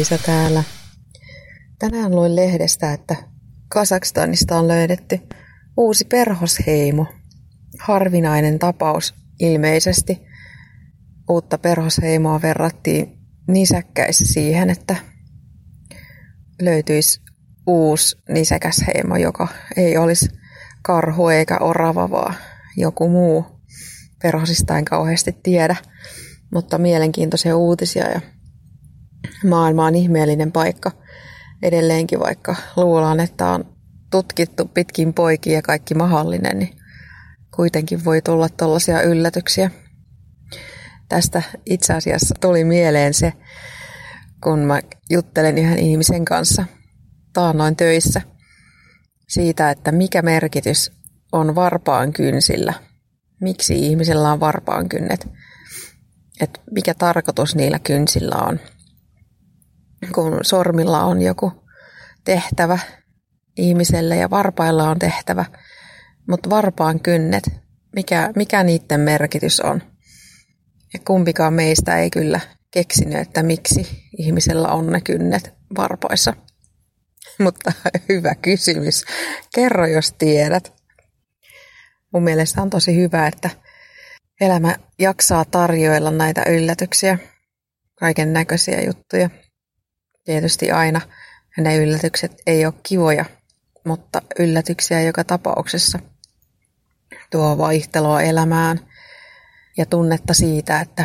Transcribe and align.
Kaisa 0.00 0.26
täällä. 0.26 0.64
Tänään 1.78 2.14
luin 2.14 2.36
lehdestä, 2.36 2.92
että 2.92 3.16
Kasakstanista 3.68 4.58
on 4.58 4.68
löydetty 4.68 5.20
uusi 5.76 6.04
perhosheimo. 6.04 7.06
Harvinainen 7.80 8.58
tapaus 8.58 9.14
ilmeisesti. 9.40 10.22
Uutta 11.28 11.58
perhosheimoa 11.58 12.42
verrattiin 12.42 13.18
nisäkkäissä 13.48 14.26
siihen, 14.26 14.70
että 14.70 14.96
löytyisi 16.62 17.20
uusi 17.66 18.16
nisäkäsheimo, 18.28 19.16
joka 19.16 19.48
ei 19.76 19.96
olisi 19.96 20.28
karhu 20.82 21.28
eikä 21.28 21.58
orava, 21.58 22.10
vaan 22.10 22.34
joku 22.76 23.08
muu. 23.08 23.46
Perhosista 24.22 24.78
en 24.78 24.84
kauheasti 24.84 25.32
tiedä, 25.42 25.76
mutta 26.52 26.78
mielenkiintoisia 26.78 27.56
uutisia 27.56 28.08
ja 28.08 28.20
maailma 29.44 29.86
on 29.86 29.94
ihmeellinen 29.94 30.52
paikka 30.52 30.90
edelleenkin, 31.62 32.20
vaikka 32.20 32.56
luullaan, 32.76 33.20
että 33.20 33.46
on 33.46 33.64
tutkittu 34.10 34.64
pitkin 34.64 35.14
poikia 35.14 35.52
ja 35.52 35.62
kaikki 35.62 35.94
mahdollinen, 35.94 36.58
niin 36.58 36.76
kuitenkin 37.56 38.04
voi 38.04 38.22
tulla 38.22 38.48
tällaisia 38.48 39.02
yllätyksiä. 39.02 39.70
Tästä 41.08 41.42
itse 41.66 41.94
asiassa 41.94 42.34
tuli 42.40 42.64
mieleen 42.64 43.14
se, 43.14 43.32
kun 44.42 44.58
mä 44.58 44.80
juttelen 45.10 45.58
yhden 45.58 45.78
ihmisen 45.78 46.24
kanssa 46.24 46.64
taannoin 47.32 47.76
töissä 47.76 48.22
siitä, 49.28 49.70
että 49.70 49.92
mikä 49.92 50.22
merkitys 50.22 50.92
on 51.32 51.54
varpaan 51.54 52.12
kynsillä. 52.12 52.74
Miksi 53.40 53.86
ihmisellä 53.86 54.32
on 54.32 54.40
varpaan 54.40 54.88
kynnet. 54.88 55.28
Että 56.40 56.60
mikä 56.70 56.94
tarkoitus 56.94 57.56
niillä 57.56 57.78
kynsillä 57.78 58.36
on 58.36 58.60
kun 60.14 60.38
sormilla 60.42 61.04
on 61.04 61.22
joku 61.22 61.52
tehtävä 62.24 62.78
ihmiselle 63.56 64.16
ja 64.16 64.30
varpailla 64.30 64.90
on 64.90 64.98
tehtävä, 64.98 65.44
mutta 66.28 66.50
varpaan 66.50 67.00
kynnet, 67.00 67.50
mikä, 67.94 68.32
mikä 68.36 68.62
niiden 68.62 69.00
merkitys 69.00 69.60
on? 69.60 69.82
Ja 70.92 71.00
kumpikaan 71.06 71.54
meistä 71.54 71.98
ei 71.98 72.10
kyllä 72.10 72.40
keksinyt, 72.70 73.18
että 73.18 73.42
miksi 73.42 74.08
ihmisellä 74.18 74.68
on 74.68 74.86
ne 74.86 75.00
kynnet 75.00 75.52
varpaissa. 75.76 76.34
Mutta 77.44 77.72
hyvä 78.08 78.34
kysymys. 78.34 79.04
Kerro, 79.54 79.86
jos 79.86 80.14
tiedät. 80.18 80.72
Mun 82.12 82.22
mielestä 82.22 82.62
on 82.62 82.70
tosi 82.70 82.96
hyvä, 82.96 83.26
että 83.26 83.50
elämä 84.40 84.76
jaksaa 84.98 85.44
tarjoilla 85.44 86.10
näitä 86.10 86.42
yllätyksiä, 86.48 87.18
kaiken 87.94 88.32
näköisiä 88.32 88.82
juttuja. 88.82 89.30
Tietysti 90.24 90.70
aina. 90.70 91.00
Ne 91.58 91.76
yllätykset 91.76 92.42
ei 92.46 92.66
ole 92.66 92.74
kivoja, 92.82 93.24
mutta 93.84 94.22
yllätyksiä 94.38 95.02
joka 95.02 95.24
tapauksessa. 95.24 95.98
Tuo 97.30 97.58
vaihtelua 97.58 98.22
elämään 98.22 98.80
ja 99.78 99.86
tunnetta 99.86 100.34
siitä, 100.34 100.80
että 100.80 101.04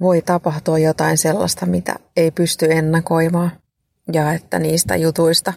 voi 0.00 0.22
tapahtua 0.22 0.78
jotain 0.78 1.18
sellaista, 1.18 1.66
mitä 1.66 1.94
ei 2.16 2.30
pysty 2.30 2.66
ennakoimaan. 2.70 3.52
Ja 4.12 4.32
että 4.32 4.58
niistä 4.58 4.96
jutuista 4.96 5.52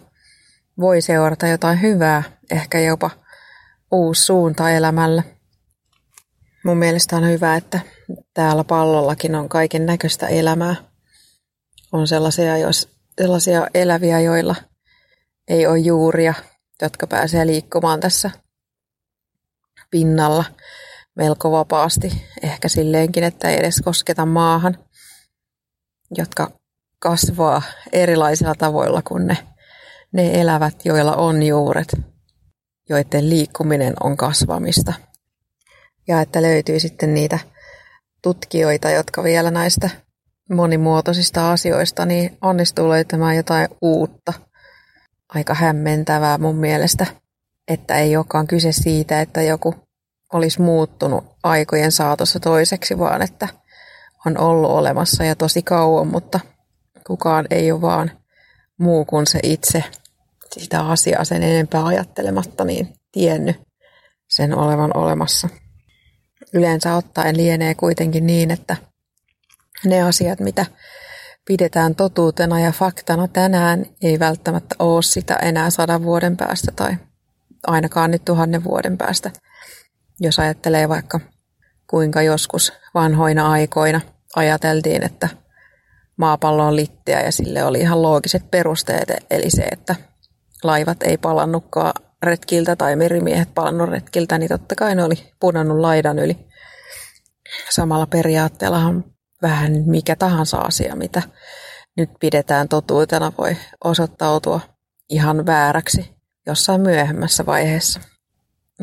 voi 0.79 1.01
seurata 1.01 1.47
jotain 1.47 1.81
hyvää, 1.81 2.23
ehkä 2.51 2.79
jopa 2.79 3.09
uusi 3.91 4.23
suunta 4.23 4.69
elämälle. 4.69 5.23
Mun 6.65 6.77
mielestä 6.77 7.15
on 7.15 7.29
hyvä, 7.29 7.55
että 7.55 7.79
täällä 8.33 8.63
pallollakin 8.63 9.35
on 9.35 9.49
kaiken 9.49 9.85
näköistä 9.85 10.27
elämää 10.27 10.75
on 11.91 12.07
sellaisia, 12.07 12.57
jos, 12.57 12.89
sellaisia 13.21 13.67
eläviä, 13.73 14.19
joilla 14.19 14.55
ei 15.47 15.67
ole 15.67 15.79
juuria, 15.79 16.33
jotka 16.81 17.07
pääsee 17.07 17.47
liikkumaan 17.47 17.99
tässä 17.99 18.31
pinnalla 19.91 20.45
melko 21.15 21.51
vapaasti, 21.51 22.23
ehkä 22.43 22.67
silleenkin, 22.67 23.23
että 23.23 23.49
ei 23.49 23.59
edes 23.59 23.81
kosketa 23.85 24.25
maahan, 24.25 24.77
jotka 26.17 26.51
kasvaa 26.99 27.61
erilaisilla 27.91 28.55
tavoilla 28.55 29.01
kuin 29.01 29.27
ne, 29.27 29.37
ne 30.11 30.41
elävät, 30.41 30.85
joilla 30.85 31.15
on 31.15 31.43
juuret, 31.43 31.87
joiden 32.89 33.29
liikkuminen 33.29 33.93
on 34.03 34.17
kasvamista. 34.17 34.93
Ja 36.07 36.21
että 36.21 36.41
löytyy 36.41 36.79
sitten 36.79 37.13
niitä 37.13 37.39
tutkijoita, 38.21 38.89
jotka 38.91 39.23
vielä 39.23 39.51
näistä 39.51 39.89
monimuotoisista 40.49 41.51
asioista, 41.51 42.05
niin 42.05 42.37
onnistuu 42.41 42.89
löytämään 42.89 43.35
jotain 43.35 43.67
uutta. 43.81 44.33
Aika 45.29 45.53
hämmentävää 45.53 46.37
mun 46.37 46.55
mielestä, 46.55 47.05
että 47.67 47.97
ei 47.97 48.17
olekaan 48.17 48.47
kyse 48.47 48.71
siitä, 48.71 49.21
että 49.21 49.41
joku 49.41 49.75
olisi 50.33 50.61
muuttunut 50.61 51.25
aikojen 51.43 51.91
saatossa 51.91 52.39
toiseksi, 52.39 52.99
vaan 52.99 53.21
että 53.21 53.47
on 54.25 54.37
ollut 54.37 54.71
olemassa 54.71 55.23
ja 55.23 55.35
tosi 55.35 55.61
kauan, 55.61 56.07
mutta 56.07 56.39
kukaan 57.07 57.45
ei 57.49 57.71
ole 57.71 57.81
vaan 57.81 58.11
muu 58.79 59.05
kuin 59.05 59.27
se 59.27 59.39
itse 59.43 59.83
sitä 60.53 60.81
asiaa 60.81 61.23
sen 61.23 61.43
enempää 61.43 61.85
ajattelematta, 61.85 62.65
niin 62.65 62.93
tiennyt 63.11 63.61
sen 64.29 64.57
olevan 64.57 64.97
olemassa. 64.97 65.49
Yleensä 66.53 66.95
ottaen 66.95 67.37
lienee 67.37 67.75
kuitenkin 67.75 68.27
niin, 68.27 68.51
että 68.51 68.77
ne 69.85 70.01
asiat, 70.01 70.39
mitä 70.39 70.65
pidetään 71.47 71.95
totuutena 71.95 72.59
ja 72.59 72.71
faktana 72.71 73.27
tänään, 73.27 73.85
ei 74.01 74.19
välttämättä 74.19 74.75
ole 74.79 75.03
sitä 75.03 75.35
enää 75.35 75.69
sadan 75.69 76.03
vuoden 76.03 76.37
päästä 76.37 76.71
tai 76.75 76.97
ainakaan 77.67 78.11
nyt 78.11 78.25
tuhannen 78.25 78.63
vuoden 78.63 78.97
päästä. 78.97 79.31
Jos 80.19 80.39
ajattelee 80.39 80.89
vaikka 80.89 81.19
kuinka 81.89 82.21
joskus 82.21 82.73
vanhoina 82.93 83.51
aikoina 83.51 84.01
ajateltiin, 84.35 85.03
että 85.03 85.29
maapallo 86.17 86.65
on 86.65 86.75
litteä 86.75 87.21
ja 87.21 87.31
sille 87.31 87.63
oli 87.63 87.79
ihan 87.79 88.01
loogiset 88.01 88.51
perusteet, 88.51 89.09
eli 89.29 89.49
se, 89.49 89.63
että 89.71 89.95
laivat 90.63 91.03
ei 91.03 91.17
palannutkaan 91.17 91.93
retkiltä 92.23 92.75
tai 92.75 92.95
merimiehet 92.95 93.53
palannut 93.53 93.89
retkiltä, 93.89 94.37
niin 94.37 94.49
totta 94.49 94.75
kai 94.75 94.95
ne 94.95 95.03
oli 95.03 95.33
punannut 95.39 95.79
laidan 95.79 96.19
yli. 96.19 96.47
Samalla 97.69 98.05
periaatteellahan 98.05 99.16
vähän 99.41 99.83
mikä 99.85 100.15
tahansa 100.15 100.57
asia, 100.57 100.95
mitä 100.95 101.21
nyt 101.97 102.09
pidetään 102.19 102.67
totuutena, 102.67 103.31
voi 103.37 103.57
osoittautua 103.83 104.59
ihan 105.09 105.45
vääräksi 105.45 106.15
jossain 106.47 106.81
myöhemmässä 106.81 107.45
vaiheessa. 107.45 107.99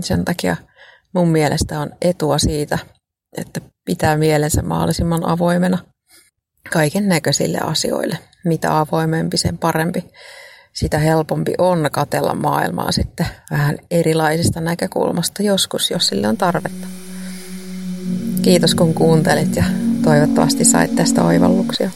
Sen 0.01 0.25
takia 0.25 0.57
mun 1.15 1.29
mielestä 1.29 1.81
on 1.81 1.91
etua 2.03 2.39
siitä, 2.39 2.79
että 3.37 3.61
pitää 3.85 4.17
mielensä 4.17 4.63
mahdollisimman 4.63 5.25
avoimena 5.29 5.79
kaiken 6.73 7.09
näköisille 7.09 7.59
asioille. 7.59 8.19
Mitä 8.45 8.81
avoimempi, 8.81 9.37
sen 9.37 9.59
parempi. 9.59 10.05
Sitä 10.73 10.99
helpompi 10.99 11.55
on 11.59 11.89
katella 11.93 12.35
maailmaa 12.35 12.93
sitten 12.93 13.27
vähän 13.51 13.79
erilaisista 13.91 14.61
näkökulmasta 14.61 15.43
joskus, 15.43 15.91
jos 15.91 16.07
sille 16.07 16.29
on 16.29 16.37
tarvetta. 16.37 16.87
Kiitos 18.43 18.75
kun 18.75 18.95
kuuntelit 18.95 19.57
ja 19.57 19.65
toivottavasti 20.05 20.65
sait 20.65 20.95
tästä 20.97 21.25
oivalluksia. 21.25 21.91